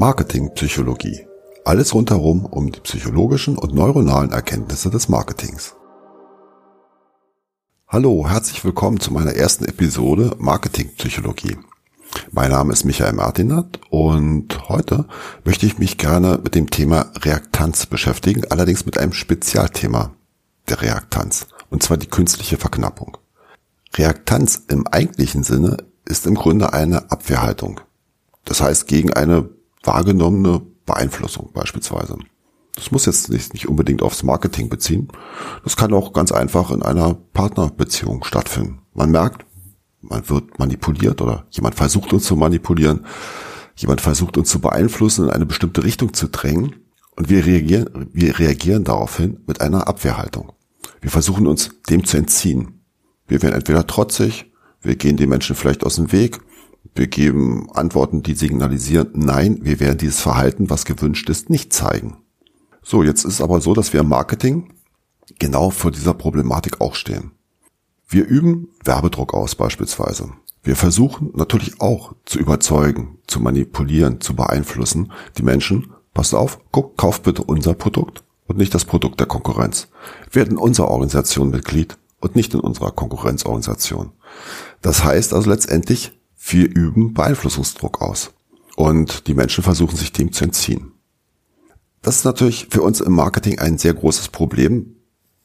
Marketingpsychologie. 0.00 1.26
Alles 1.66 1.92
rundherum 1.92 2.46
um 2.46 2.72
die 2.72 2.80
psychologischen 2.80 3.58
und 3.58 3.74
neuronalen 3.74 4.32
Erkenntnisse 4.32 4.88
des 4.88 5.10
Marketings. 5.10 5.74
Hallo, 7.86 8.26
herzlich 8.26 8.64
willkommen 8.64 8.98
zu 8.98 9.12
meiner 9.12 9.34
ersten 9.34 9.66
Episode 9.66 10.36
Marketingpsychologie. 10.38 11.58
Mein 12.32 12.50
Name 12.50 12.72
ist 12.72 12.84
Michael 12.84 13.12
Martinat 13.12 13.78
und 13.90 14.70
heute 14.70 15.04
möchte 15.44 15.66
ich 15.66 15.76
mich 15.76 15.98
gerne 15.98 16.40
mit 16.42 16.54
dem 16.54 16.70
Thema 16.70 17.12
Reaktanz 17.20 17.84
beschäftigen, 17.84 18.44
allerdings 18.48 18.86
mit 18.86 18.96
einem 18.96 19.12
Spezialthema 19.12 20.12
der 20.70 20.80
Reaktanz, 20.80 21.46
und 21.68 21.82
zwar 21.82 21.98
die 21.98 22.08
künstliche 22.08 22.56
Verknappung. 22.56 23.18
Reaktanz 23.96 24.62
im 24.66 24.86
eigentlichen 24.86 25.42
Sinne 25.42 25.76
ist 26.06 26.26
im 26.26 26.36
Grunde 26.36 26.72
eine 26.72 27.10
Abwehrhaltung. 27.12 27.82
Das 28.46 28.62
heißt 28.62 28.86
gegen 28.86 29.12
eine 29.12 29.50
wahrgenommene 29.82 30.62
Beeinflussung 30.86 31.50
beispielsweise. 31.52 32.18
Das 32.74 32.90
muss 32.90 33.06
jetzt 33.06 33.30
nicht, 33.30 33.52
nicht 33.52 33.68
unbedingt 33.68 34.02
aufs 34.02 34.22
Marketing 34.22 34.68
beziehen. 34.68 35.08
Das 35.64 35.76
kann 35.76 35.92
auch 35.92 36.12
ganz 36.12 36.32
einfach 36.32 36.70
in 36.70 36.82
einer 36.82 37.14
Partnerbeziehung 37.14 38.24
stattfinden. 38.24 38.80
Man 38.94 39.10
merkt, 39.10 39.44
man 40.00 40.28
wird 40.28 40.58
manipuliert 40.58 41.20
oder 41.20 41.46
jemand 41.50 41.74
versucht 41.74 42.12
uns 42.12 42.24
zu 42.24 42.36
manipulieren. 42.36 43.06
Jemand 43.76 44.00
versucht 44.00 44.36
uns 44.38 44.48
zu 44.48 44.60
beeinflussen, 44.60 45.26
in 45.26 45.30
eine 45.30 45.46
bestimmte 45.46 45.84
Richtung 45.84 46.14
zu 46.14 46.28
drängen. 46.28 46.76
Und 47.16 47.28
wir 47.28 47.44
reagieren, 47.44 48.08
wir 48.12 48.38
reagieren 48.38 48.84
daraufhin 48.84 49.40
mit 49.46 49.60
einer 49.60 49.88
Abwehrhaltung. 49.88 50.52
Wir 51.00 51.10
versuchen 51.10 51.46
uns 51.46 51.70
dem 51.88 52.04
zu 52.04 52.16
entziehen. 52.16 52.82
Wir 53.26 53.42
werden 53.42 53.54
entweder 53.54 53.86
trotzig, 53.86 54.50
wir 54.80 54.96
gehen 54.96 55.16
den 55.16 55.28
Menschen 55.28 55.56
vielleicht 55.56 55.84
aus 55.84 55.96
dem 55.96 56.12
Weg, 56.12 56.40
wir 56.94 57.06
geben 57.06 57.70
Antworten, 57.72 58.22
die 58.22 58.34
signalisieren, 58.34 59.10
nein, 59.14 59.60
wir 59.62 59.80
werden 59.80 59.98
dieses 59.98 60.20
Verhalten, 60.20 60.70
was 60.70 60.84
gewünscht 60.84 61.28
ist, 61.30 61.50
nicht 61.50 61.72
zeigen. 61.72 62.18
So, 62.82 63.02
jetzt 63.02 63.24
ist 63.24 63.40
aber 63.40 63.60
so, 63.60 63.74
dass 63.74 63.92
wir 63.92 64.00
im 64.00 64.08
Marketing 64.08 64.72
genau 65.38 65.70
vor 65.70 65.90
dieser 65.90 66.14
Problematik 66.14 66.80
auch 66.80 66.94
stehen. 66.94 67.32
Wir 68.08 68.26
üben 68.26 68.68
Werbedruck 68.84 69.34
aus 69.34 69.54
beispielsweise. 69.54 70.32
Wir 70.62 70.76
versuchen 70.76 71.30
natürlich 71.34 71.80
auch 71.80 72.14
zu 72.26 72.38
überzeugen, 72.38 73.18
zu 73.26 73.40
manipulieren, 73.40 74.20
zu 74.20 74.34
beeinflussen, 74.34 75.12
die 75.38 75.42
Menschen, 75.42 75.92
passt 76.12 76.34
auf, 76.34 76.58
guck, 76.72 76.96
kauft 76.96 77.22
bitte 77.22 77.44
unser 77.44 77.74
Produkt 77.74 78.24
und 78.46 78.58
nicht 78.58 78.74
das 78.74 78.84
Produkt 78.84 79.20
der 79.20 79.26
Konkurrenz. 79.26 79.88
Werden 80.32 80.58
unserer 80.58 80.88
Organisation 80.88 81.50
Mitglied 81.50 81.96
und 82.20 82.36
nicht 82.36 82.52
in 82.52 82.60
unserer 82.60 82.90
Konkurrenzorganisation. 82.90 84.12
Das 84.82 85.04
heißt 85.04 85.32
also 85.32 85.48
letztendlich, 85.48 86.19
wir 86.46 86.74
üben 86.74 87.14
Beeinflussungsdruck 87.14 88.00
aus. 88.00 88.32
Und 88.76 89.26
die 89.26 89.34
Menschen 89.34 89.62
versuchen 89.62 89.96
sich 89.96 90.12
dem 90.12 90.32
zu 90.32 90.44
entziehen. 90.44 90.92
Das 92.02 92.16
ist 92.16 92.24
natürlich 92.24 92.68
für 92.70 92.82
uns 92.82 93.00
im 93.00 93.12
Marketing 93.12 93.58
ein 93.58 93.76
sehr 93.76 93.92
großes 93.92 94.28
Problem. 94.28 94.96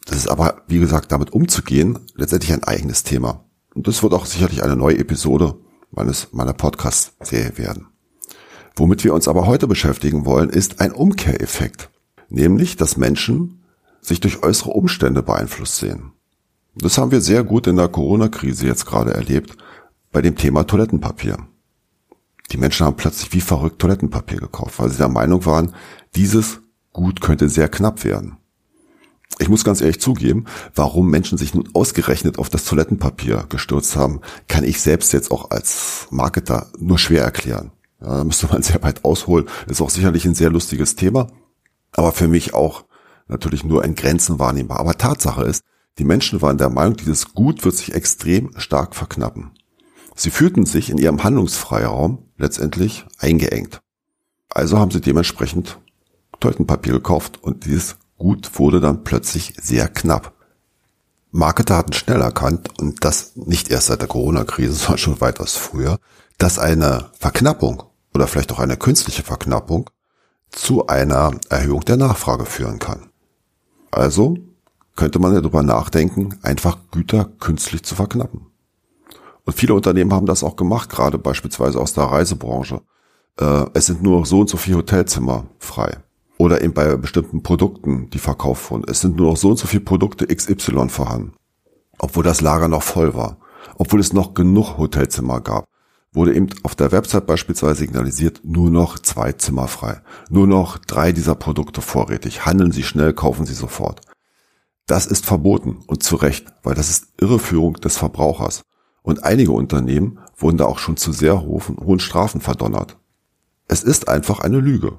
Das 0.06 0.18
ist 0.18 0.28
aber, 0.28 0.64
wie 0.68 0.80
gesagt, 0.80 1.12
damit 1.12 1.34
umzugehen, 1.34 2.00
letztendlich 2.16 2.54
ein 2.54 2.64
eigenes 2.64 3.04
Thema. 3.04 3.44
Und 3.74 3.88
das 3.88 4.04
wird 4.04 4.14
auch 4.14 4.26
sicherlich 4.26 4.64
eine 4.64 4.78
neue 4.78 4.98
Episode 4.98 5.56
meines, 5.92 6.30
meiner 6.32 6.54
Podcast-Serie 6.54 7.58
werden. 7.58 7.88
Womit 8.78 9.04
wir 9.04 9.14
uns 9.14 9.28
aber 9.28 9.48
heute 9.48 9.68
beschäftigen 9.68 10.26
wollen, 10.26 10.50
ist 10.50 10.80
ein 10.80 10.94
Umkehreffekt. 10.94 11.90
Nämlich, 12.30 12.78
dass 12.78 12.98
Menschen 12.98 13.64
sich 14.02 14.20
durch 14.20 14.44
äußere 14.44 14.72
Umstände 14.72 15.24
beeinflusst 15.24 15.78
sehen. 15.78 16.14
Das 16.76 16.98
haben 16.98 17.12
wir 17.12 17.22
sehr 17.22 17.44
gut 17.44 17.68
in 17.68 17.76
der 17.76 17.88
Corona-Krise 17.88 18.68
jetzt 18.68 18.86
gerade 18.86 19.14
erlebt 19.14 19.58
bei 20.16 20.22
dem 20.22 20.38
Thema 20.38 20.64
Toilettenpapier. 20.64 21.40
Die 22.50 22.56
Menschen 22.56 22.86
haben 22.86 22.96
plötzlich 22.96 23.34
wie 23.34 23.42
verrückt 23.42 23.80
Toilettenpapier 23.80 24.40
gekauft, 24.40 24.80
weil 24.80 24.90
sie 24.90 24.98
der 24.98 25.10
Meinung 25.10 25.46
waren, 25.46 25.76
dieses 26.16 26.62
Gut 26.94 27.20
könnte 27.20 27.50
sehr 27.50 27.68
knapp 27.68 28.06
werden. 28.06 28.38
Ich 29.40 29.50
muss 29.50 29.66
ganz 29.66 29.82
ehrlich 29.82 30.00
zugeben, 30.00 30.46
warum 30.74 31.12
Menschen 31.12 31.38
sich 31.38 31.54
nun 31.54 31.68
ausgerechnet 31.74 32.40
auf 32.40 32.50
das 32.50 32.64
Toilettenpapier 32.64 33.48
gestürzt 33.50 33.98
haben, 33.98 34.22
kann 34.48 34.64
ich 34.64 34.80
selbst 34.80 35.12
jetzt 35.12 35.32
auch 35.32 35.52
als 35.52 36.08
Marketer 36.12 36.68
nur 36.80 36.98
schwer 36.98 37.24
erklären. 37.24 37.74
Ja, 38.00 38.20
da 38.20 38.24
müsste 38.24 38.48
man 38.48 38.64
sehr 38.64 38.82
weit 38.84 39.04
ausholen. 39.04 39.50
Ist 39.68 39.82
auch 39.82 39.90
sicherlich 39.90 40.24
ein 40.24 40.34
sehr 40.34 40.50
lustiges 40.50 40.96
Thema, 40.96 41.28
aber 41.92 42.14
für 42.14 42.30
mich 42.30 42.54
auch 42.54 42.86
natürlich 43.28 43.66
nur 43.66 43.84
in 43.84 43.96
Grenzen 43.96 44.40
wahrnehmbar. 44.40 44.80
Aber 44.80 44.98
Tatsache 44.98 45.44
ist, 45.44 45.62
die 45.98 46.06
Menschen 46.06 46.42
waren 46.42 46.58
der 46.58 46.70
Meinung, 46.70 46.96
dieses 46.96 47.34
Gut 47.34 47.66
wird 47.66 47.76
sich 47.76 47.94
extrem 47.94 48.58
stark 48.58 48.96
verknappen. 48.96 49.52
Sie 50.16 50.32
fühlten 50.32 50.66
sich 50.66 50.90
in 50.90 50.98
ihrem 50.98 51.24
Handlungsfreiraum 51.24 52.30
letztendlich 52.38 53.06
eingeengt. 53.20 53.82
Also 54.50 54.80
haben 54.80 54.92
sie 54.92 55.02
dementsprechend 55.02 55.80
Toilettenpapier 56.40 56.94
gekauft 56.94 57.44
und 57.44 57.66
dieses 57.66 57.98
Gut 58.18 58.58
wurde 58.58 58.80
dann 58.80 59.04
plötzlich 59.04 59.56
sehr 59.62 59.90
knapp. 59.90 60.34
Marketer 61.32 61.76
hatten 61.76 61.92
schnell 61.92 62.22
erkannt, 62.22 62.80
und 62.80 63.04
das 63.04 63.36
nicht 63.36 63.70
erst 63.70 63.88
seit 63.88 64.00
der 64.00 64.08
Corona-Krise, 64.08 64.74
sondern 64.74 64.98
schon 64.98 65.22
weitaus 65.22 65.58
früher, 65.58 66.00
dass 66.38 66.60
eine 66.60 67.12
Verknappung 67.20 67.84
oder 68.14 68.28
vielleicht 68.28 68.54
auch 68.54 68.60
eine 68.60 68.78
künstliche 68.78 69.24
Verknappung 69.24 69.90
zu 70.50 70.88
einer 70.88 71.32
Erhöhung 71.50 71.82
der 71.82 71.98
Nachfrage 71.98 72.46
führen 72.46 72.80
kann. 72.80 73.10
Also 73.92 74.38
könnte 74.96 75.20
man 75.20 75.34
ja 75.34 75.42
darüber 75.42 75.64
nachdenken, 75.64 76.40
einfach 76.42 76.78
Güter 76.92 77.26
künstlich 77.40 77.84
zu 77.84 77.96
verknappen. 77.96 78.48
Und 79.46 79.54
viele 79.54 79.74
Unternehmen 79.74 80.14
haben 80.14 80.26
das 80.26 80.44
auch 80.44 80.56
gemacht, 80.56 80.90
gerade 80.90 81.18
beispielsweise 81.18 81.80
aus 81.80 81.94
der 81.94 82.06
Reisebranche. 82.06 82.82
Äh, 83.40 83.66
es 83.74 83.86
sind 83.86 84.04
nur 84.04 84.26
so 84.26 84.42
und 84.42 84.50
so 84.50 84.58
viele 84.58 84.78
Hotelzimmer 84.78 85.46
frei. 85.60 85.98
Oder 86.38 86.62
eben 86.62 86.74
bei 86.74 86.96
bestimmten 86.98 87.44
Produkten, 87.44 88.10
die 88.10 88.20
verkauft 88.20 88.70
wurden. 88.70 88.86
Es 88.88 89.02
sind 89.02 89.16
nur 89.16 89.30
noch 89.30 89.38
so 89.38 89.50
und 89.50 89.58
so 89.58 89.68
viele 89.68 89.84
Produkte 89.84 90.28
XY 90.28 90.90
vorhanden. 90.90 91.34
Obwohl 91.98 92.24
das 92.24 92.42
Lager 92.42 92.68
noch 92.68 92.84
voll 92.84 93.14
war. 93.14 93.38
Obwohl 93.78 94.00
es 94.00 94.14
noch 94.14 94.34
genug 94.34 94.78
Hotelzimmer 94.78 95.40
gab 95.40 95.66
wurde 96.16 96.34
eben 96.34 96.48
auf 96.64 96.76
der 96.76 96.92
Website 96.92 97.28
beispielsweise 97.28 97.80
signalisiert, 97.80 98.42
nur 98.44 98.72
noch 98.72 98.98
zwei 98.98 99.34
Zimmer 99.34 99.68
frei. 99.68 100.02
Nur 100.30 100.48
noch 100.48 100.78
drei 100.78 101.12
dieser 101.12 101.36
Produkte 101.36 101.82
vorrätig. 101.82 102.46
Handeln 102.46 102.72
Sie 102.72 102.84
schnell, 102.84 103.14
kaufen 103.14 103.46
Sie 103.46 103.54
sofort. 103.54 104.02
Das 104.88 105.06
ist 105.06 105.26
verboten 105.26 105.84
und 105.88 106.04
zu 106.04 106.16
Recht, 106.16 106.48
weil 106.64 106.76
das 106.76 106.90
ist 106.90 107.08
Irreführung 107.20 107.74
des 107.76 107.98
Verbrauchers. 107.98 108.64
Und 109.06 109.24
einige 109.24 109.52
Unternehmen 109.52 110.18
wurden 110.36 110.58
da 110.58 110.66
auch 110.66 110.80
schon 110.80 110.98
zu 110.98 111.14
sehr 111.14 111.44
hohen 111.44 112.00
Strafen 112.00 112.42
verdonnert. 112.42 112.98
Es 113.68 113.84
ist 113.84 114.10
einfach 114.10 114.40
eine 114.40 114.60
Lüge. 114.60 114.98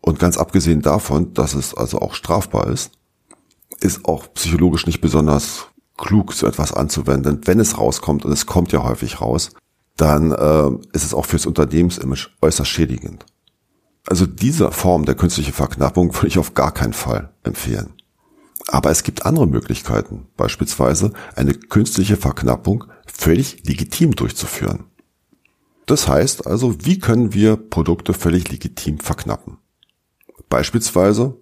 Und 0.00 0.18
ganz 0.18 0.38
abgesehen 0.38 0.80
davon, 0.80 1.34
dass 1.34 1.52
es 1.52 1.74
also 1.74 1.98
auch 2.00 2.14
strafbar 2.14 2.68
ist, 2.68 2.92
ist 3.80 4.06
auch 4.06 4.32
psychologisch 4.32 4.86
nicht 4.86 5.02
besonders 5.02 5.66
klug, 5.98 6.32
so 6.32 6.46
etwas 6.46 6.72
anzuwenden, 6.72 7.42
wenn 7.44 7.60
es 7.60 7.76
rauskommt, 7.76 8.24
und 8.24 8.32
es 8.32 8.46
kommt 8.46 8.72
ja 8.72 8.82
häufig 8.82 9.20
raus, 9.20 9.50
dann 9.96 10.32
äh, 10.32 10.70
ist 10.92 11.04
es 11.04 11.12
auch 11.12 11.26
fürs 11.26 11.44
Unternehmensimage 11.44 12.30
äußerst 12.40 12.70
schädigend. 12.70 13.26
Also 14.06 14.24
diese 14.24 14.72
Form 14.72 15.04
der 15.04 15.16
künstlichen 15.16 15.52
Verknappung 15.52 16.14
würde 16.14 16.28
ich 16.28 16.38
auf 16.38 16.54
gar 16.54 16.72
keinen 16.72 16.94
Fall 16.94 17.34
empfehlen. 17.42 17.92
Aber 18.70 18.90
es 18.90 19.02
gibt 19.02 19.24
andere 19.24 19.46
Möglichkeiten, 19.46 20.26
beispielsweise 20.36 21.14
eine 21.34 21.54
künstliche 21.54 22.18
Verknappung 22.18 22.84
völlig 23.06 23.66
legitim 23.66 24.14
durchzuführen. 24.14 24.84
Das 25.86 26.06
heißt 26.06 26.46
also, 26.46 26.84
wie 26.84 26.98
können 26.98 27.32
wir 27.32 27.56
Produkte 27.56 28.12
völlig 28.12 28.50
legitim 28.50 28.98
verknappen? 28.98 29.56
Beispielsweise 30.50 31.38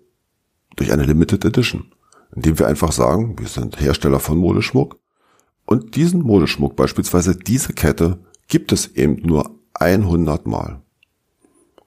durch 0.76 0.92
eine 0.92 1.02
Limited 1.02 1.44
Edition, 1.44 1.92
indem 2.34 2.60
wir 2.60 2.68
einfach 2.68 2.92
sagen, 2.92 3.36
wir 3.40 3.48
sind 3.48 3.80
Hersteller 3.80 4.20
von 4.20 4.38
Modeschmuck 4.38 4.96
und 5.64 5.96
diesen 5.96 6.22
Modeschmuck, 6.22 6.76
beispielsweise 6.76 7.34
diese 7.34 7.72
Kette, 7.72 8.20
gibt 8.46 8.70
es 8.70 8.94
eben 8.94 9.16
nur 9.26 9.58
100 9.74 10.46
Mal. 10.46 10.80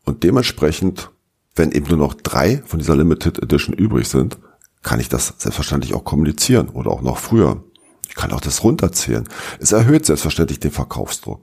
Und 0.04 0.24
dementsprechend, 0.26 1.12
wenn 1.56 1.72
eben 1.72 1.88
nur 1.88 1.98
noch 1.98 2.14
drei 2.14 2.62
von 2.66 2.80
dieser 2.80 2.98
Limited 2.98 3.42
Edition 3.42 3.74
übrig 3.74 4.10
sind, 4.10 4.38
kann 4.82 5.00
ich 5.00 5.10
das 5.10 5.34
selbstverständlich 5.38 5.94
auch 5.94 6.04
kommunizieren 6.04 6.70
oder 6.70 6.92
auch 6.92 7.02
noch 7.02 7.18
früher. 7.18 7.64
Ich 8.08 8.16
kann 8.16 8.32
auch 8.32 8.42
das 8.42 8.64
runterzählen. 8.64 9.28
Es 9.60 9.72
erhöht 9.72 10.06
selbstverständlich 10.06 10.60
den 10.60 10.72
Verkaufsdruck. 10.72 11.42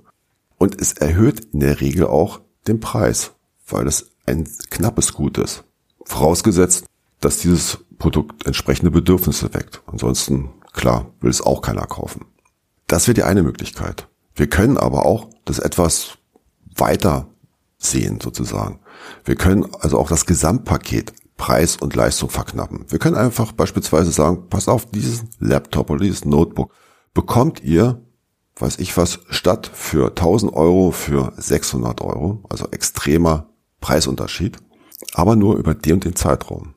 Und 0.59 0.81
es 0.81 0.95
erhöht 0.95 1.49
in 1.53 1.61
der 1.61 1.81
Regel 1.81 2.07
auch 2.07 2.41
den 2.67 2.81
Preis, 2.81 3.33
weil 3.69 3.87
es 3.87 4.11
ein 4.25 4.49
knappes 4.71 5.13
Gut 5.13 5.39
ist. 5.39 5.65
Vorausgesetzt, 6.05 6.87
dass 7.21 7.39
dieses 7.39 7.79
Produkt 7.99 8.47
entsprechende 8.47 8.91
Bedürfnisse 8.91 9.53
weckt. 9.55 9.83
Ansonsten, 9.87 10.51
klar, 10.73 11.07
will 11.21 11.31
es 11.31 11.41
auch 11.41 11.63
keiner 11.63 11.87
kaufen. 11.87 12.25
Das 12.87 13.07
wäre 13.07 13.15
die 13.15 13.23
eine 13.23 13.43
Möglichkeit. 13.43 14.09
Wir 14.35 14.49
können 14.49 14.77
aber 14.77 15.07
auch 15.07 15.29
das 15.45 15.59
etwas 15.59 16.19
weiter 16.75 17.29
sehen 17.79 18.21
sozusagen. 18.21 18.81
Wir 19.25 19.37
können 19.37 19.67
also 19.81 19.99
auch 19.99 20.09
das 20.09 20.27
Gesamtpaket 20.27 21.13
Preis 21.37 21.77
und 21.77 21.95
Leistung 21.95 22.31
verknappen. 22.31 22.87
Wir 22.89 22.99
können 22.99 23.17
einfach 23.17 23.53
beispielsweise 23.53 24.11
sagen, 24.11 24.49
pass 24.49 24.69
auf, 24.69 24.87
diesen 24.87 25.29
Laptop 25.39 25.91
oder 25.91 26.01
dieses 26.01 26.25
Notebook 26.25 26.73
bekommt 27.15 27.63
ihr, 27.63 28.03
weiß 28.57 28.79
ich 28.79 28.97
was, 28.97 29.21
statt 29.29 29.71
für 29.73 30.09
1000 30.09 30.53
Euro 30.55 30.91
für 30.91 31.33
600 31.37 32.01
Euro, 32.01 32.43
also 32.49 32.69
extremer 32.71 33.51
Preisunterschied, 33.81 34.59
aber 35.15 35.37
nur 35.37 35.57
über 35.57 35.75
den 35.75 35.95
und 35.95 36.05
den 36.05 36.17
Zeitraum. 36.17 36.75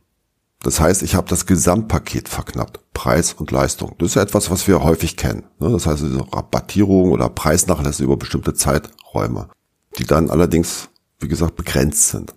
Das 0.61 0.81
heißt, 0.81 1.03
ich 1.03 1.15
habe 1.15 1.29
das 1.29 1.45
Gesamtpaket 1.45 2.27
verknappt, 2.27 2.81
Preis 2.93 3.31
und 3.33 3.51
Leistung. 3.51 3.95
Das 3.97 4.09
ist 4.09 4.15
ja 4.15 4.21
etwas, 4.21 4.51
was 4.51 4.67
wir 4.67 4.83
häufig 4.83 5.15
kennen. 5.15 5.45
Ne? 5.59 5.71
Das 5.71 5.85
heißt, 5.85 6.03
diese 6.03 6.33
Rabattierung 6.33 7.11
oder 7.11 7.29
Preisnachlässe 7.29 8.03
über 8.03 8.17
bestimmte 8.17 8.53
Zeiträume, 8.53 9.49
die 9.97 10.03
dann 10.03 10.29
allerdings, 10.29 10.89
wie 11.19 11.29
gesagt, 11.29 11.55
begrenzt 11.55 12.09
sind. 12.09 12.35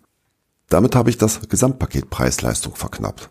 Damit 0.73 0.97
habe 0.97 1.11
ich 1.11 1.19
das 1.19 1.47
Gesamtpaket 1.51 2.09
Preis-Leistung 2.09 2.75
verknappt. 2.77 3.29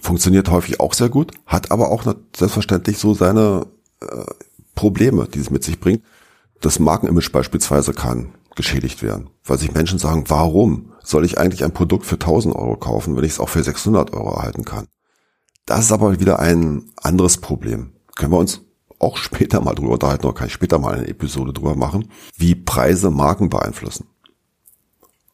Funktioniert 0.00 0.48
häufig 0.48 0.78
auch 0.78 0.94
sehr 0.94 1.08
gut, 1.08 1.32
hat 1.44 1.72
aber 1.72 1.90
auch 1.90 2.04
selbstverständlich 2.36 2.98
so 2.98 3.14
seine 3.14 3.66
äh, 4.00 4.24
Probleme, 4.76 5.26
die 5.26 5.40
es 5.40 5.50
mit 5.50 5.64
sich 5.64 5.80
bringt. 5.80 6.04
Das 6.60 6.78
Markenimage 6.78 7.30
beispielsweise 7.30 7.92
kann 7.92 8.34
geschädigt 8.54 9.02
werden, 9.02 9.30
weil 9.42 9.58
sich 9.58 9.74
Menschen 9.74 9.98
sagen, 9.98 10.26
warum 10.28 10.92
soll 11.02 11.24
ich 11.24 11.36
eigentlich 11.36 11.64
ein 11.64 11.72
Produkt 11.72 12.06
für 12.06 12.14
1000 12.14 12.54
Euro 12.54 12.76
kaufen, 12.76 13.16
wenn 13.16 13.24
ich 13.24 13.32
es 13.32 13.40
auch 13.40 13.48
für 13.48 13.64
600 13.64 14.12
Euro 14.12 14.30
erhalten 14.36 14.64
kann? 14.64 14.86
Das 15.66 15.80
ist 15.80 15.92
aber 15.92 16.20
wieder 16.20 16.38
ein 16.38 16.92
anderes 16.96 17.38
Problem. 17.38 17.94
Können 18.14 18.30
wir 18.30 18.38
uns 18.38 18.60
auch 19.00 19.16
später 19.16 19.60
mal 19.60 19.74
drüber 19.74 19.94
unterhalten, 19.94 20.26
oder 20.26 20.34
kann 20.34 20.46
ich 20.46 20.52
später 20.52 20.78
mal 20.78 20.94
eine 20.94 21.08
Episode 21.08 21.52
drüber 21.52 21.74
machen, 21.74 22.08
wie 22.36 22.54
Preise 22.54 23.10
Marken 23.10 23.48
beeinflussen. 23.48 24.06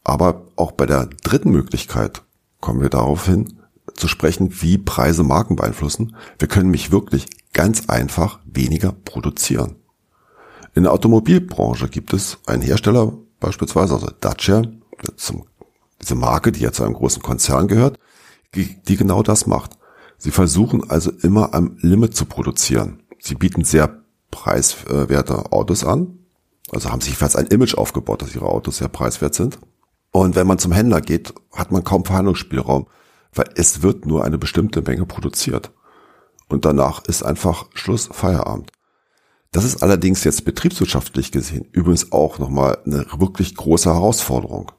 Aber 0.09 0.47
auch 0.57 0.73
bei 0.73 0.87
der 0.87 1.05
dritten 1.23 1.51
Möglichkeit 1.51 2.23
kommen 2.61 2.81
wir 2.81 2.89
darauf 2.89 3.27
hin, 3.27 3.59
zu 3.93 4.09
sprechen, 4.09 4.63
wie 4.63 4.79
Preise 4.79 5.23
Marken 5.23 5.57
beeinflussen. 5.57 6.17
Wir 6.39 6.49
können 6.49 6.71
mich 6.71 6.91
wirklich 6.91 7.27
ganz 7.53 7.91
einfach 7.91 8.41
weniger 8.47 8.93
produzieren. 8.93 9.77
In 10.75 10.85
der 10.85 10.95
Automobilbranche 10.95 11.91
gibt 11.91 12.15
es 12.15 12.39
einen 12.47 12.63
Hersteller, 12.63 13.13
beispielsweise, 13.39 13.97
also 13.97 14.09
Dacia, 14.19 14.63
diese 16.01 16.15
Marke, 16.15 16.53
die 16.53 16.61
ja 16.61 16.73
zu 16.73 16.85
einem 16.85 16.95
großen 16.95 17.21
Konzern 17.21 17.69
gehört, 17.69 17.99
die, 18.55 18.83
die 18.85 18.97
genau 18.97 19.23
das 19.23 19.47
macht. 19.47 19.73
Sie 20.17 20.31
versuchen 20.31 20.89
also 20.89 21.11
immer 21.21 21.53
am 21.53 21.77
Limit 21.83 22.17
zu 22.17 22.25
produzieren. 22.25 23.03
Sie 23.19 23.35
bieten 23.35 23.63
sehr 23.63 24.05
preiswerte 24.31 25.53
Autos 25.53 25.85
an, 25.85 26.19
also 26.71 26.91
haben 26.91 27.03
sich 27.03 27.19
fast 27.19 27.37
ein 27.37 27.49
Image 27.49 27.75
aufgebaut, 27.75 28.23
dass 28.23 28.35
ihre 28.35 28.47
Autos 28.47 28.79
sehr 28.79 28.89
preiswert 28.89 29.35
sind. 29.35 29.59
Und 30.13 30.37
wenn 30.37 30.47
man 30.47 30.59
zum 30.59 30.73
Händler 30.73 31.01
geht, 31.01 31.35
hat 31.53 31.71
man 31.71 31.85
kaum 31.85 32.05
Verhandlungsspielraum, 32.05 32.87
weil 33.35 33.51
es 33.57 33.83
wird 33.83 34.07
nur 34.07 34.25
eine 34.25 34.39
bestimmte 34.39 34.83
Menge 34.83 35.07
produziert. 35.07 35.73
Und 36.49 36.65
danach 36.65 37.05
ist 37.05 37.23
einfach 37.23 37.67
Schluss, 37.75 38.09
Feierabend. 38.11 38.73
Das 39.53 39.65
ist 39.65 39.83
allerdings 39.83 40.25
jetzt 40.25 40.45
betriebswirtschaftlich 40.45 41.33
gesehen 41.33 41.67
übrigens 41.73 42.13
auch 42.13 42.39
nochmal 42.39 42.79
eine 42.85 43.07
wirklich 43.19 43.55
große 43.55 43.93
Herausforderung. 43.93 44.73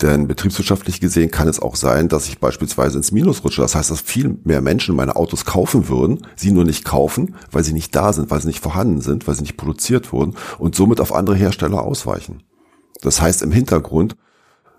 Denn 0.00 0.28
betriebswirtschaftlich 0.28 1.00
gesehen 1.00 1.30
kann 1.30 1.48
es 1.48 1.60
auch 1.60 1.74
sein, 1.74 2.08
dass 2.08 2.28
ich 2.28 2.38
beispielsweise 2.38 2.98
ins 2.98 3.10
Minus 3.10 3.42
rutsche. 3.42 3.62
Das 3.62 3.74
heißt, 3.74 3.90
dass 3.90 4.00
viel 4.00 4.38
mehr 4.44 4.60
Menschen 4.60 4.94
meine 4.94 5.16
Autos 5.16 5.44
kaufen 5.44 5.88
würden, 5.88 6.24
sie 6.36 6.52
nur 6.52 6.64
nicht 6.64 6.84
kaufen, 6.84 7.34
weil 7.50 7.64
sie 7.64 7.72
nicht 7.72 7.94
da 7.96 8.12
sind, 8.12 8.30
weil 8.30 8.40
sie 8.40 8.46
nicht 8.46 8.62
vorhanden 8.62 9.00
sind, 9.00 9.26
weil 9.26 9.34
sie 9.34 9.42
nicht 9.42 9.56
produziert 9.56 10.12
wurden 10.12 10.36
und 10.58 10.76
somit 10.76 11.00
auf 11.00 11.12
andere 11.12 11.34
Hersteller 11.34 11.82
ausweichen. 11.82 12.44
Das 13.02 13.20
heißt, 13.20 13.42
im 13.42 13.50
Hintergrund 13.50 14.16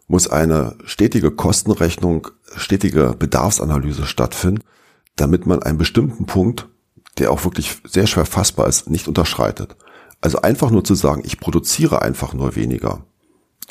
muss 0.09 0.27
eine 0.27 0.75
stetige 0.85 1.31
Kostenrechnung, 1.31 2.27
stetige 2.55 3.15
Bedarfsanalyse 3.17 4.05
stattfinden, 4.05 4.63
damit 5.15 5.45
man 5.45 5.61
einen 5.61 5.77
bestimmten 5.77 6.25
Punkt, 6.25 6.67
der 7.19 7.31
auch 7.31 7.45
wirklich 7.45 7.77
sehr 7.85 8.07
schwer 8.07 8.25
fassbar 8.25 8.67
ist, 8.67 8.89
nicht 8.89 9.07
unterschreitet. 9.07 9.77
Also 10.19 10.41
einfach 10.41 10.71
nur 10.71 10.83
zu 10.83 10.95
sagen, 10.95 11.21
ich 11.23 11.39
produziere 11.39 12.01
einfach 12.01 12.33
nur 12.33 12.55
weniger, 12.55 13.05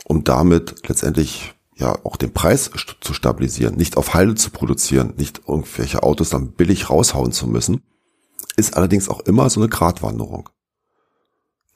um 0.05 0.23
damit 0.23 0.88
letztendlich 0.88 1.55
ja 1.75 1.96
auch 2.05 2.17
den 2.17 2.32
Preis 2.32 2.70
zu 3.00 3.14
stabilisieren, 3.14 3.75
nicht 3.75 3.96
auf 3.96 4.14
Halde 4.14 4.37
zu 4.37 4.50
produzieren, 4.50 5.14
nicht 5.17 5.43
irgendwelche 5.49 6.05
Autos 6.05 6.31
dann 6.31 6.52
billig 6.52 6.88
raushauen 6.88 7.32
zu 7.32 7.49
müssen, 7.49 7.82
ist 8.56 8.76
allerdings 8.76 9.08
auch 9.08 9.20
immer 9.20 9.50
so 9.50 9.61
eine 9.61 9.69
Gratwanderung. 9.69 10.49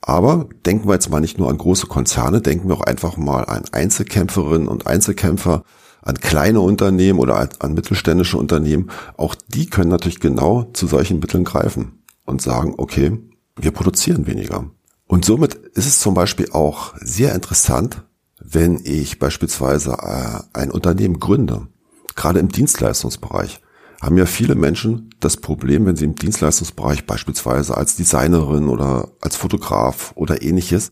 Aber 0.05 0.49
denken 0.65 0.89
wir 0.89 0.95
jetzt 0.95 1.09
mal 1.09 1.21
nicht 1.21 1.39
nur 1.39 1.49
an 1.49 1.57
große 1.57 1.87
Konzerne, 1.87 2.41
denken 2.41 2.67
wir 2.67 2.75
auch 2.75 2.81
einfach 2.81 3.15
mal 3.15 3.45
an 3.45 3.63
Einzelkämpferinnen 3.71 4.67
und 4.67 4.85
Einzelkämpfer, 4.85 5.63
an 6.01 6.19
kleine 6.19 6.59
Unternehmen 6.59 7.19
oder 7.19 7.47
an 7.59 7.73
mittelständische 7.73 8.37
Unternehmen. 8.37 8.91
Auch 9.15 9.33
die 9.47 9.67
können 9.67 9.89
natürlich 9.89 10.19
genau 10.19 10.63
zu 10.73 10.87
solchen 10.87 11.19
Mitteln 11.19 11.45
greifen 11.45 12.03
und 12.25 12.41
sagen, 12.41 12.73
okay, 12.77 13.17
wir 13.55 13.71
produzieren 13.71 14.27
weniger. 14.27 14.69
Und 15.07 15.23
somit 15.23 15.55
ist 15.55 15.87
es 15.87 15.99
zum 15.99 16.15
Beispiel 16.15 16.49
auch 16.51 16.93
sehr 16.99 17.33
interessant, 17.33 18.03
wenn 18.41 18.81
ich 18.83 19.19
beispielsweise 19.19 19.93
äh, 20.01 20.39
ein 20.51 20.69
Unternehmen 20.69 21.21
gründe, 21.21 21.67
gerade 22.15 22.39
im 22.39 22.49
Dienstleistungsbereich 22.49 23.61
haben 24.03 24.17
ja 24.17 24.25
viele 24.25 24.55
Menschen 24.55 25.09
das 25.19 25.37
Problem, 25.37 25.85
wenn 25.85 25.95
sie 25.95 26.05
im 26.05 26.15
Dienstleistungsbereich 26.15 27.05
beispielsweise 27.05 27.77
als 27.77 27.95
Designerin 27.95 28.67
oder 28.67 29.11
als 29.21 29.35
Fotograf 29.35 30.11
oder 30.15 30.41
ähnliches 30.41 30.91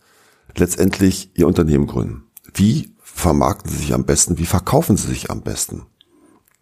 letztendlich 0.56 1.32
ihr 1.36 1.48
Unternehmen 1.48 1.88
gründen. 1.88 2.24
Wie 2.54 2.96
vermarkten 3.02 3.70
sie 3.70 3.78
sich 3.78 3.94
am 3.94 4.06
besten? 4.06 4.38
Wie 4.38 4.46
verkaufen 4.46 4.98
sie 4.98 5.08
sich 5.08 5.30
am 5.30 5.42
besten? 5.42 5.84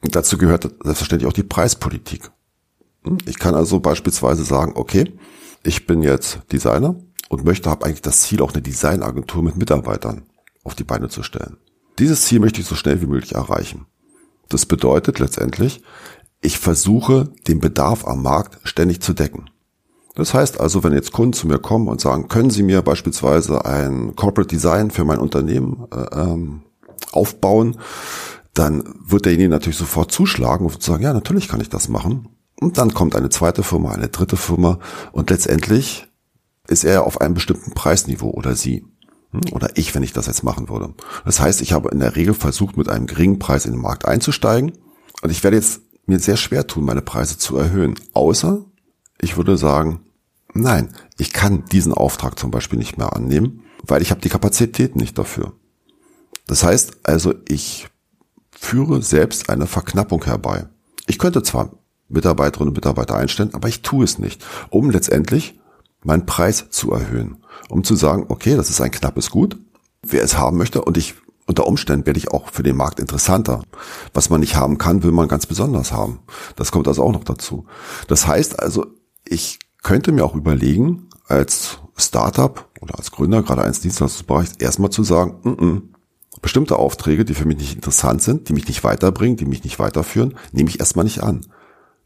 Und 0.02 0.16
dazu 0.16 0.38
gehört 0.38 0.64
selbstverständlich 0.84 1.28
auch 1.28 1.34
die 1.34 1.44
Preispolitik. 1.44 2.32
Hm? 3.04 3.18
Ich 3.26 3.38
kann 3.38 3.56
also 3.56 3.80
beispielsweise 3.80 4.44
sagen, 4.44 4.74
okay, 4.76 5.14
ich 5.64 5.86
bin 5.86 6.02
jetzt 6.02 6.40
Designer 6.52 6.96
und 7.28 7.46
möchte, 7.46 7.70
habe 7.70 7.86
eigentlich 7.86 8.02
das 8.02 8.22
Ziel, 8.22 8.42
auch 8.42 8.54
eine 8.54 8.62
Designagentur 8.62 9.44
mit 9.44 9.58
Mitarbeitern 9.58 10.24
auf 10.64 10.76
die 10.76 10.84
Beine 10.84 11.10
zu 11.10 11.24
stellen. 11.24 11.58
Dieses 12.00 12.22
Ziel 12.22 12.40
möchte 12.40 12.62
ich 12.62 12.68
so 12.68 12.76
schnell 12.76 13.02
wie 13.02 13.08
möglich 13.08 13.36
erreichen. 13.36 13.86
Das 14.48 14.66
bedeutet 14.66 15.20
letztendlich, 15.20 15.84
ich 16.42 16.60
versuche, 16.60 17.32
den 17.48 17.60
Bedarf 17.60 18.08
am 18.08 18.24
Markt 18.24 18.60
ständig 18.64 19.02
zu 19.02 19.14
decken. 19.14 19.50
Das 20.16 20.34
heißt 20.34 20.60
also, 20.60 20.84
wenn 20.84 20.94
jetzt 20.94 21.14
Kunden 21.14 21.34
zu 21.34 21.48
mir 21.48 21.60
kommen 21.60 21.88
und 21.88 22.02
sagen, 22.02 22.28
können 22.28 22.50
Sie 22.50 22.64
mir 22.64 22.82
beispielsweise 22.82 23.64
ein 23.66 24.16
Corporate 24.16 24.54
Design 24.54 24.92
für 24.92 25.06
mein 25.06 25.20
Unternehmen 25.20 25.88
äh, 25.92 26.20
ähm, 26.20 26.64
aufbauen, 27.12 27.78
dann 28.54 28.84
wird 29.06 29.26
derjenige 29.26 29.50
natürlich 29.50 29.78
sofort 29.78 30.12
zuschlagen 30.12 30.66
und 30.66 30.82
sagen, 30.82 31.04
ja, 31.04 31.14
natürlich 31.14 31.48
kann 31.48 31.62
ich 31.62 31.70
das 31.70 31.88
machen. 31.88 32.28
Und 32.60 32.78
dann 32.78 32.94
kommt 32.94 33.16
eine 33.16 33.30
zweite 33.30 33.64
Firma, 33.64 33.92
eine 33.92 34.10
dritte 34.10 34.36
Firma 34.36 34.80
und 35.14 35.30
letztendlich 35.30 36.08
ist 36.68 36.84
er 36.84 37.06
auf 37.06 37.22
einem 37.22 37.34
bestimmten 37.34 37.72
Preisniveau 37.72 38.32
oder 38.32 38.56
sie. 38.56 38.86
Hm, 39.32 39.42
oder 39.54 39.70
ich, 39.76 39.96
wenn 39.96 40.04
ich 40.04 40.14
das 40.14 40.28
jetzt 40.28 40.44
machen 40.44 40.70
würde. 40.70 40.94
Das 41.24 41.40
heißt, 41.40 41.62
ich 41.62 41.72
habe 41.72 41.90
in 41.90 42.00
der 42.00 42.16
Regel 42.16 42.34
versucht, 42.34 42.78
mit 42.78 42.90
einem 42.90 43.08
geringen 43.08 43.40
Preis 43.40 43.66
in 43.66 43.72
den 43.72 43.82
Markt 43.82 44.06
einzusteigen. 44.06 44.74
Und 45.22 45.30
ich 45.32 45.44
werde 45.44 45.58
jetzt 45.58 45.82
mir 46.10 46.20
sehr 46.20 46.38
schwer 46.38 46.68
tun, 46.68 46.86
meine 46.86 47.02
Preise 47.02 47.38
zu 47.38 47.58
erhöhen. 47.58 47.96
Außer, 48.14 48.66
ich 49.22 49.38
würde 49.38 49.58
sagen, 49.58 50.02
nein, 50.54 50.90
ich 51.18 51.32
kann 51.32 51.66
diesen 51.66 51.94
Auftrag 51.94 52.38
zum 52.38 52.52
Beispiel 52.52 52.80
nicht 52.80 52.98
mehr 52.98 53.16
annehmen, 53.16 53.64
weil 53.84 54.02
ich 54.02 54.12
habe 54.12 54.22
die 54.22 54.30
Kapazität 54.30 54.96
nicht 54.96 55.18
dafür. 55.18 55.54
Das 56.48 56.64
heißt 56.64 56.98
also, 57.04 57.34
ich 57.48 57.88
führe 58.52 59.02
selbst 59.02 59.50
eine 59.50 59.68
Verknappung 59.68 60.26
herbei. 60.26 60.68
Ich 61.08 61.20
könnte 61.20 61.44
zwar 61.44 61.72
Mitarbeiterinnen 62.10 62.70
und 62.70 62.76
Mitarbeiter 62.76 63.16
einstellen, 63.16 63.54
aber 63.54 63.68
ich 63.68 63.82
tue 63.82 64.04
es 64.04 64.20
nicht, 64.20 64.44
um 64.70 64.90
letztendlich 64.90 65.60
meinen 66.04 66.26
Preis 66.26 66.70
zu 66.70 66.92
erhöhen, 66.92 67.38
um 67.70 67.84
zu 67.84 67.96
sagen, 67.96 68.26
okay, 68.30 68.56
das 68.56 68.70
ist 68.70 68.82
ein 68.82 68.92
knappes 68.92 69.30
Gut, 69.30 69.58
wer 70.02 70.24
es 70.24 70.38
haben 70.38 70.58
möchte 70.58 70.82
und 70.84 70.98
ich 70.98 71.16
unter 71.50 71.66
Umständen 71.66 72.06
werde 72.06 72.20
ich 72.20 72.30
auch 72.30 72.52
für 72.52 72.62
den 72.62 72.78
Markt 72.78 73.00
interessanter. 73.00 73.64
Was 74.14 74.30
man 74.30 74.40
nicht 74.40 74.56
haben 74.56 74.78
kann, 74.78 75.02
will 75.02 75.12
man 75.12 75.28
ganz 75.28 75.48
besonders 75.48 75.92
haben. 75.92 76.20
Das 76.56 76.72
kommt 76.72 76.88
also 76.88 77.02
auch 77.02 77.12
noch 77.12 77.24
dazu. 77.24 77.66
Das 78.08 78.28
heißt 78.28 78.60
also, 78.60 78.86
ich 79.26 79.58
könnte 79.82 80.12
mir 80.12 80.24
auch 80.24 80.36
überlegen, 80.36 81.08
als 81.28 81.80
Startup 81.98 82.70
oder 82.82 83.00
als 83.00 83.10
Gründer, 83.10 83.42
gerade 83.42 83.64
eines 83.64 83.82
Dienstleistungsbereichs, 83.82 84.58
erstmal 84.60 84.92
zu 84.92 85.04
sagen, 85.04 85.40
mm 85.42 85.50
-mm, 85.50 85.82
bestimmte 86.44 86.76
Aufträge, 86.76 87.26
die 87.26 87.34
für 87.34 87.48
mich 87.48 87.58
nicht 87.58 87.74
interessant 87.74 88.22
sind, 88.22 88.48
die 88.48 88.54
mich 88.54 88.68
nicht 88.68 88.84
weiterbringen, 88.84 89.36
die 89.36 89.46
mich 89.46 89.64
nicht 89.64 89.80
weiterführen, 89.80 90.36
nehme 90.52 90.70
ich 90.70 90.80
erstmal 90.80 91.06
nicht 91.06 91.24
an. 91.24 91.48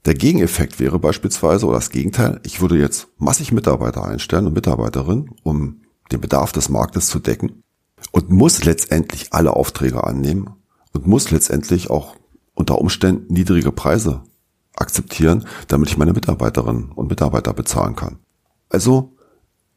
Der 0.05 0.13
Gegeneffekt 0.13 0.79
wäre 0.79 0.99
beispielsweise, 0.99 1.65
oder 1.65 1.75
das 1.75 1.89
Gegenteil, 1.89 2.39
ich 2.45 2.61
würde 2.61 2.77
jetzt 2.77 3.09
massig 3.17 3.51
Mitarbeiter 3.51 4.05
einstellen 4.05 4.47
und 4.47 4.53
Mitarbeiterinnen, 4.53 5.31
um 5.43 5.81
den 6.13 6.21
Bedarf 6.21 6.53
des 6.53 6.69
Marktes 6.69 7.07
zu 7.07 7.19
decken 7.19 7.63
und 8.11 8.29
muss 8.29 8.63
letztendlich 8.63 9.33
alle 9.33 9.55
Aufträge 9.55 10.03
annehmen 10.03 10.49
und 10.93 11.07
muss 11.07 11.31
letztendlich 11.31 11.89
auch 11.89 12.15
unter 12.53 12.79
Umständen 12.79 13.33
niedrige 13.33 13.71
Preise 13.71 14.21
akzeptieren, 14.75 15.45
damit 15.67 15.89
ich 15.89 15.97
meine 15.97 16.13
Mitarbeiterinnen 16.13 16.91
und 16.91 17.09
Mitarbeiter 17.09 17.53
bezahlen 17.53 17.95
kann. 17.95 18.19
Also 18.69 19.13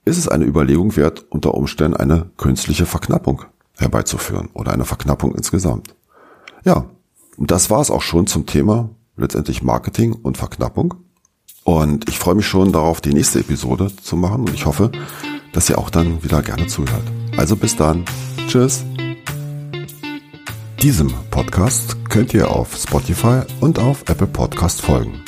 ist 0.04 0.18
es 0.18 0.28
eine 0.28 0.44
Überlegung 0.44 0.96
wert, 0.96 1.26
unter 1.30 1.54
Umständen 1.54 1.96
eine 1.96 2.30
künstliche 2.36 2.86
Verknappung 2.86 3.42
herbeizuführen 3.76 4.48
oder 4.54 4.72
eine 4.72 4.84
Verknappung 4.84 5.34
insgesamt. 5.34 5.94
Ja, 6.64 6.86
und 7.36 7.50
das 7.50 7.70
war 7.70 7.80
es 7.80 7.90
auch 7.90 8.02
schon 8.02 8.26
zum 8.26 8.46
Thema 8.46 8.90
letztendlich 9.16 9.62
Marketing 9.62 10.12
und 10.12 10.38
Verknappung. 10.38 10.94
Und 11.64 12.08
ich 12.08 12.18
freue 12.18 12.36
mich 12.36 12.46
schon 12.46 12.72
darauf, 12.72 13.00
die 13.00 13.12
nächste 13.12 13.40
Episode 13.40 13.94
zu 13.94 14.16
machen 14.16 14.42
und 14.42 14.54
ich 14.54 14.66
hoffe, 14.66 14.92
dass 15.52 15.68
ihr 15.68 15.78
auch 15.78 15.90
dann 15.90 16.22
wieder 16.22 16.42
gerne 16.42 16.66
zuhört. 16.68 17.02
Also 17.36 17.56
bis 17.56 17.76
dann. 17.76 18.04
Tschüss. 18.48 18.84
Diesem 20.82 21.12
Podcast 21.30 21.96
könnt 22.08 22.32
ihr 22.32 22.50
auf 22.50 22.76
Spotify 22.76 23.40
und 23.60 23.78
auf 23.78 24.02
Apple 24.08 24.26
Podcast 24.26 24.80
folgen. 24.80 25.22